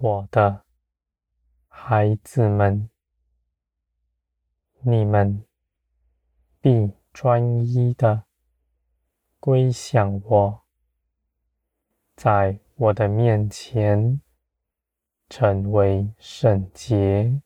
[0.00, 0.62] 我的
[1.66, 2.88] 孩子们，
[4.82, 5.42] 你们
[6.60, 8.22] 必专一的
[9.40, 10.62] 归向我，
[12.14, 14.20] 在我的面前
[15.28, 17.42] 成为圣洁。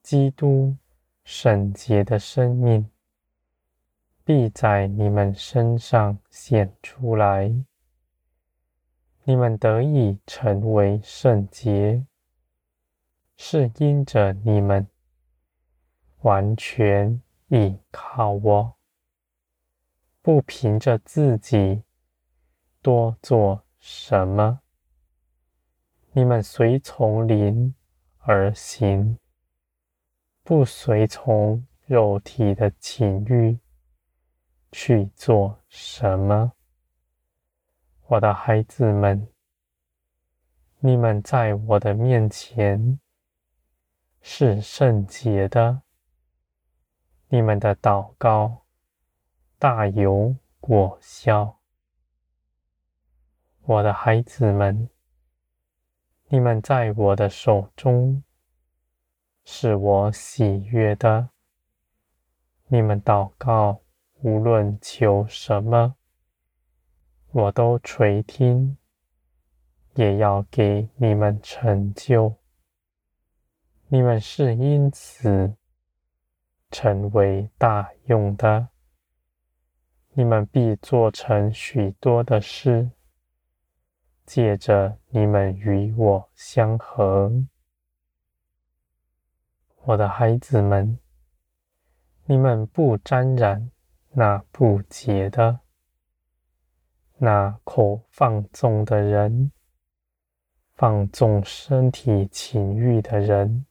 [0.00, 0.76] 基督
[1.24, 2.88] 圣洁的生命
[4.22, 7.64] 必在你们身上显出来。
[9.28, 12.02] 你们得以成为圣洁，
[13.36, 14.88] 是因着你们
[16.22, 18.76] 完全倚靠我，
[20.22, 21.82] 不凭着自己
[22.80, 24.60] 多做什么。
[26.12, 27.74] 你们随从灵
[28.20, 29.18] 而行，
[30.42, 33.58] 不随从肉体的情欲
[34.72, 36.54] 去做什么。
[38.10, 39.28] 我的孩子们，
[40.78, 42.98] 你们在我的面前
[44.22, 45.82] 是圣洁的，
[47.28, 48.62] 你们的祷告
[49.58, 51.58] 大有果效。
[53.64, 54.88] 我的孩子们，
[56.28, 58.24] 你们在我的手中
[59.44, 61.28] 是我喜悦的，
[62.68, 63.82] 你们祷告
[64.22, 65.97] 无论求什么。
[67.30, 68.78] 我都垂听，
[69.94, 72.36] 也要给你们成就。
[73.88, 75.54] 你们是因此
[76.70, 78.68] 成为大用的，
[80.12, 82.90] 你们必做成许多的事，
[84.24, 87.30] 借着你们与我相合。
[89.84, 90.98] 我的孩子们，
[92.24, 93.70] 你们不沾染
[94.12, 95.60] 那不洁的。
[97.20, 99.50] 那口放纵的人，
[100.74, 103.66] 放纵身体情欲的人，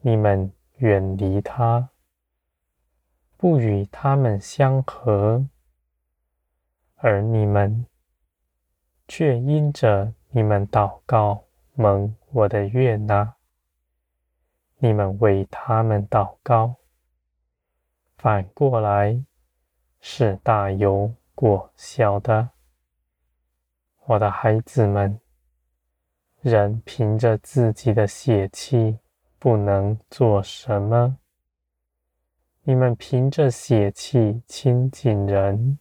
[0.00, 1.90] 你们远离他，
[3.36, 5.46] 不与他们相合，
[6.96, 7.84] 而你们
[9.06, 11.44] 却因着你们祷告
[11.74, 13.34] 蒙我的悦纳，
[14.78, 16.76] 你们为他们祷告，
[18.16, 19.22] 反过来
[20.00, 22.50] 是大有果效的，
[24.04, 25.18] 我的孩子们，
[26.40, 28.98] 人凭着自己的血气
[29.38, 31.18] 不能做什么。
[32.62, 35.78] 你们凭着血气亲近人，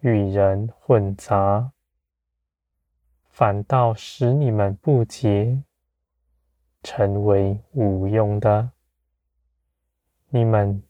[0.00, 1.72] 与人混杂，
[3.30, 5.62] 反倒使你们不洁，
[6.82, 8.72] 成为无用的。
[10.28, 10.82] 你们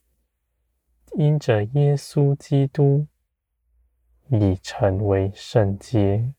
[1.13, 3.07] 因着耶稣基督。
[4.31, 6.33] 已成为圣洁，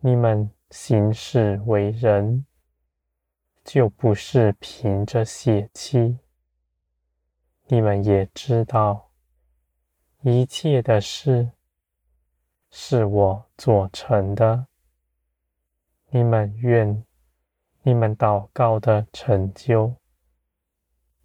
[0.00, 2.44] 你们行事为人，
[3.64, 6.18] 就不是凭着血气。
[7.66, 9.10] 你们也知道，
[10.22, 11.52] 一切的事
[12.70, 14.66] 是我做成的。
[16.10, 17.04] 你们愿
[17.82, 19.94] 你们祷告的成就，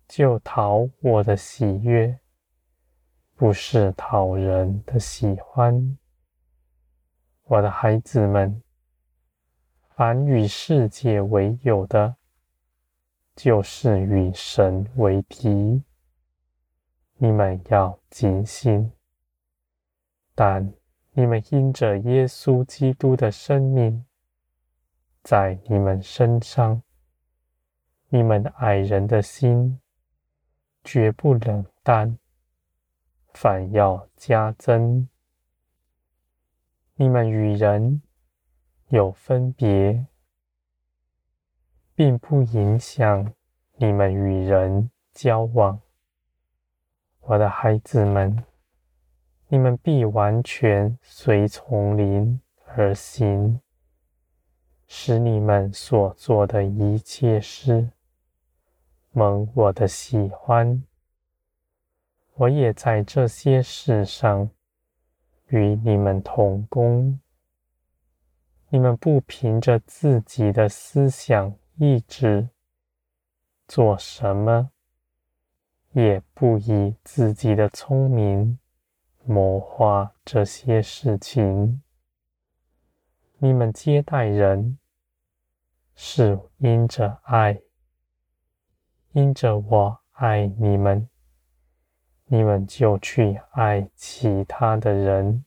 [0.08, 2.20] 就讨我的喜悦。
[3.44, 5.98] 不是讨人的喜欢，
[7.44, 8.64] 我的孩子们，
[9.98, 12.16] 凡与世界为友的，
[13.36, 15.84] 就是与神为敌。
[17.18, 18.90] 你们要警醒，
[20.34, 20.74] 但
[21.12, 24.06] 你们因着耶稣基督的生命
[25.22, 26.82] 在你们身上，
[28.08, 29.82] 你们爱人的心
[30.82, 32.18] 绝不冷淡。
[33.34, 35.08] 反要加增。
[36.96, 38.02] 你们与人
[38.90, 40.06] 有分别，
[41.96, 43.34] 并不影响
[43.78, 45.82] 你们与人交往。
[47.22, 48.46] 我的孩子们，
[49.48, 52.40] 你们必完全随从灵
[52.76, 53.60] 而行，
[54.88, 57.90] 使你们所做的一切事
[59.12, 60.84] 蒙我的喜欢。
[62.36, 64.50] 我也在这些事上
[65.48, 67.20] 与你们同工。
[68.70, 72.50] 你们不凭着自己的思想意志
[73.68, 74.72] 做什么，
[75.92, 78.58] 也不以自己的聪明
[79.26, 81.84] 谋划这些事情。
[83.38, 84.80] 你们接待人
[85.94, 87.62] 是因着爱，
[89.12, 91.08] 因着我爱你们。
[92.26, 95.44] 你们就去爱其他的人，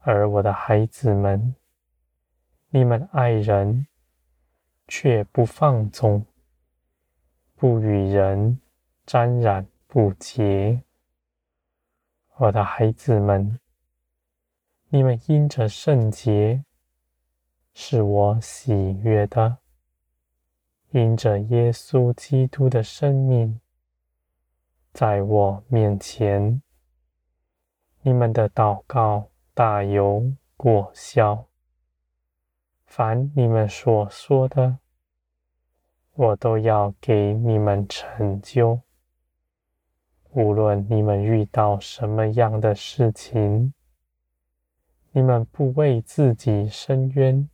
[0.00, 1.54] 而我的孩子们，
[2.70, 3.86] 你们爱人，
[4.88, 6.24] 却不放纵，
[7.54, 8.58] 不与人
[9.06, 10.82] 沾染不洁。
[12.36, 13.58] 我的孩子们，
[14.88, 16.64] 你们因着圣洁，
[17.74, 19.58] 是我喜悦的；
[20.90, 23.60] 因着耶稣基督的生命，
[24.92, 26.60] 在我面前，
[28.02, 31.46] 你们的祷告大有果效。
[32.84, 34.78] 凡你们所说的，
[36.14, 38.80] 我都要给你们成就。
[40.32, 43.72] 无论你们遇到什么样的事情，
[45.12, 47.48] 你们不为自己伸冤，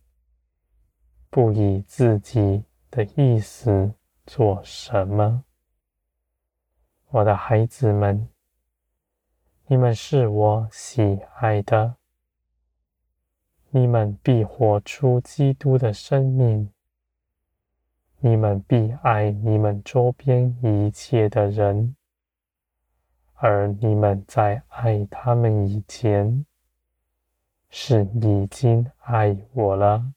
[1.29, 3.93] 不以自己的意思
[4.25, 5.44] 做什么。
[7.15, 8.27] 我的孩子们，
[9.67, 11.95] 你们是我喜爱的。
[13.69, 16.73] 你们必活出基督的生命，
[18.19, 21.95] 你们必爱你们周边一切的人，
[23.35, 26.45] 而你们在爱他们以前，
[27.69, 30.11] 是已经爱我了。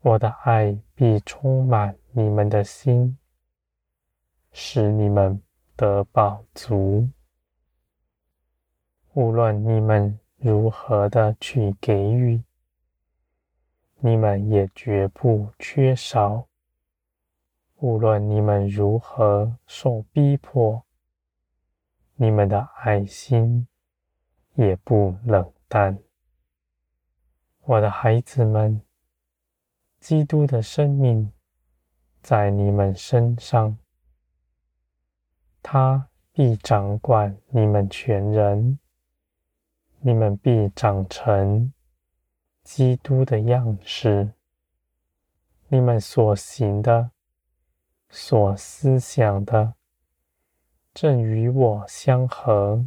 [0.00, 3.16] 我的爱必充满你们的心，
[4.58, 5.42] 使你们
[5.76, 7.10] 得饱足。
[9.12, 12.42] 无论你们如何的去给予，
[13.98, 16.46] 你们也绝不缺少；
[17.80, 20.82] 无论你们如何受逼迫，
[22.14, 23.68] 你们的爱心
[24.54, 25.98] 也不冷淡。
[27.60, 28.80] 我的孩子们，
[30.00, 31.30] 基督的生命
[32.22, 33.76] 在你们身上，
[35.68, 38.78] 他必掌管你们全人。
[39.98, 41.72] 你们必长成
[42.62, 44.30] 基督的样式，
[45.66, 47.10] 你们所行的、
[48.08, 49.74] 所思想的，
[50.94, 52.86] 正与我相合，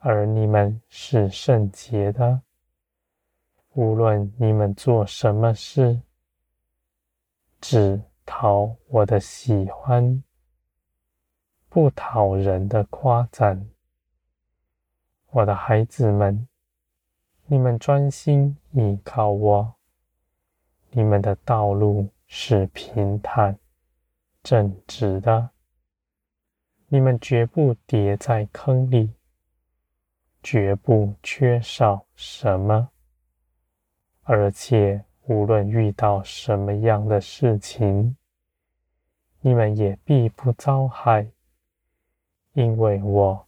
[0.00, 2.42] 而你们是圣洁的。
[3.72, 6.02] 无论你们做什么事，
[7.62, 10.22] 只讨我的喜欢，
[11.70, 13.70] 不讨人的夸赞。
[15.30, 16.48] 我的孩子们，
[17.46, 19.74] 你们专心倚靠我，
[20.90, 23.56] 你们的道路是平坦、
[24.42, 25.50] 正直的。
[26.88, 29.14] 你们绝不跌在坑里，
[30.42, 32.90] 绝不缺少什么，
[34.24, 38.16] 而且无论遇到什么样的事情，
[39.40, 41.30] 你们也必不遭害，
[42.52, 43.46] 因为我。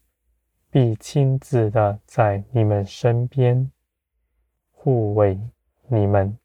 [0.74, 3.70] 必亲自的在你们身边
[4.70, 5.38] 护卫
[5.86, 6.38] 你们，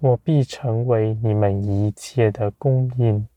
[0.00, 3.28] 我必成为你们一切的供应，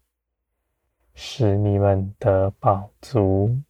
[1.13, 3.61] 使你们得饱足。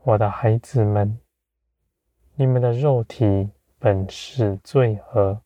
[0.00, 1.20] 我的孩子们，
[2.34, 5.42] 你们的肉体本是罪恶，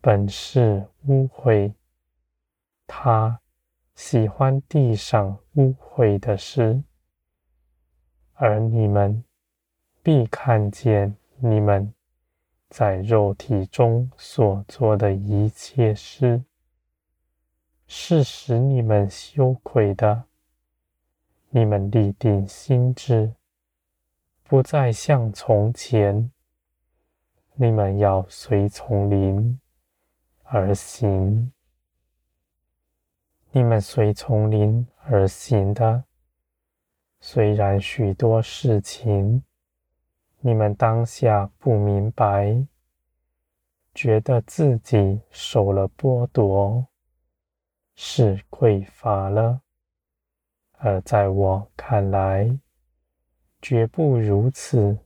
[0.00, 1.74] 本是污秽，
[2.86, 3.40] 他
[3.94, 6.82] 喜欢地上污秽的事。
[8.34, 9.24] 而你们
[10.02, 11.94] 必看见你们
[12.68, 16.42] 在肉体中所做的一切事，
[17.86, 20.24] 是使你们羞愧的。
[21.50, 23.34] 你们立定心志，
[24.42, 26.32] 不再像从前。
[27.54, 29.60] 你们要随从灵
[30.42, 31.53] 而行。
[33.56, 36.02] 你们随从灵而行的。
[37.20, 39.44] 虽然许多事情
[40.40, 42.66] 你们当下不明白，
[43.94, 46.88] 觉得自己受了剥夺，
[47.94, 49.60] 是匮乏了，
[50.72, 52.58] 而在我看来，
[53.62, 54.98] 绝不如此。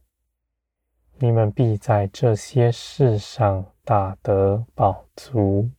[1.19, 5.71] 你们必在这些事上大得饱足，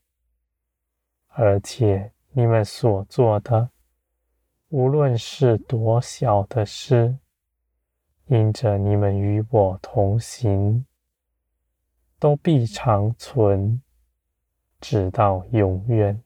[1.29, 3.69] 而且你们所做的。
[4.69, 7.17] 无论是多小的事，
[8.27, 10.85] 因着你们与我同行，
[12.19, 13.81] 都必长存，
[14.79, 16.23] 直到永远。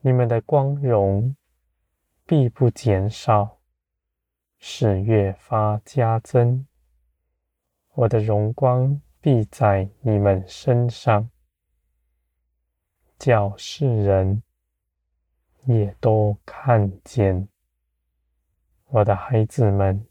[0.00, 1.36] 你们的光荣
[2.26, 3.58] 必不减少，
[4.58, 6.66] 是越发加增。
[7.92, 11.30] 我的荣光必在你们身上，
[13.16, 14.42] 叫世人。
[15.66, 17.48] 也都看见，
[18.88, 20.06] 我的孩子们，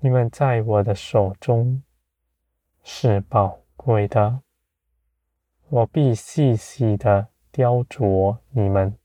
[0.00, 1.82] 你们在我的手中
[2.82, 4.42] 是宝贵的，
[5.68, 8.96] 我必细细的雕琢你们，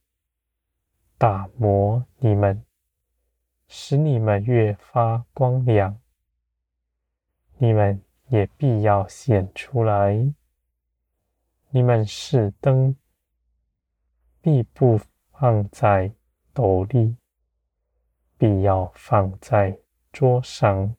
[1.16, 2.62] 打磨你们，
[3.66, 5.98] 使你们越发光亮。
[7.56, 10.34] 你们也必要显出来。
[11.70, 12.96] 你们是灯，
[14.40, 14.98] 必不
[15.40, 16.12] 放在
[16.52, 17.16] 斗里，
[18.36, 19.74] 必要放在
[20.12, 20.94] 桌上，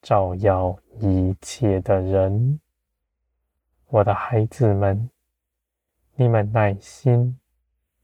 [0.00, 2.60] 照耀一切的人。
[3.88, 5.10] 我的孩子们，
[6.14, 7.40] 你们耐心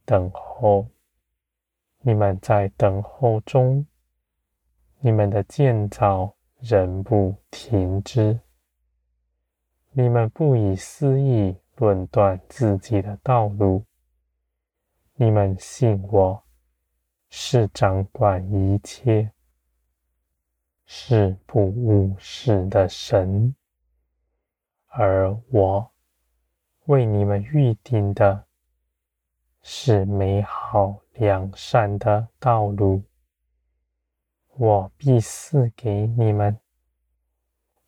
[0.05, 0.89] 等候，
[2.01, 3.87] 你们在等候中，
[4.99, 8.41] 你们的建造仍不停止。
[9.93, 13.86] 你们不以私意论断自己的道路，
[15.19, 16.45] 你们信我
[17.31, 19.33] 是掌管一切，
[20.85, 23.55] 是不误事的神，
[24.89, 25.91] 而我
[26.85, 28.45] 为你们预定的
[29.63, 33.03] 是美好良善的道路，
[34.59, 36.61] 我必赐给你们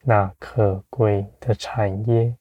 [0.00, 2.38] 那可贵的产业。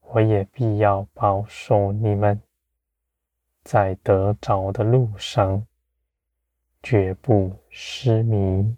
[0.00, 2.40] 我也必要保守你们，
[3.66, 5.66] 在得着的路上，
[6.84, 8.76] 绝不失迷。